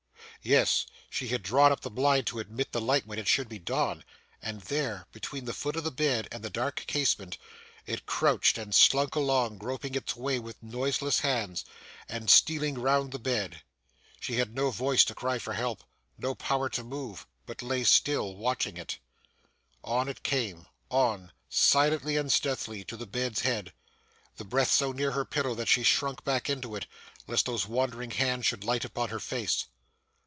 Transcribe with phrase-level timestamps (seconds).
[0.43, 3.59] Yes, she had drawn up the blind to admit the light when it should be
[3.59, 4.03] dawn,
[4.41, 7.37] and there, between the foot of the bed and the dark casement,
[7.85, 11.63] it crouched and slunk along, groping its way with noiseless hands,
[12.09, 13.61] and stealing round the bed.
[14.19, 15.83] She had no voice to cry for help,
[16.17, 18.97] no power to move, but lay still, watching it.
[19.83, 23.73] On it came on, silently and stealthily, to the bed's head.
[24.37, 26.87] The breath so near her pillow, that she shrunk back into it,
[27.27, 29.65] lest those wandering hands should light upon her face.